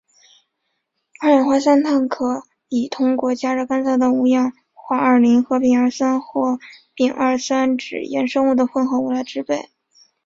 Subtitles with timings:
[1.19, 6.57] 二氧化三碳可以通过加热干燥的五氧化二磷和丙二酸或
[6.95, 9.69] 丙二酸酯衍生物的混合物来制备。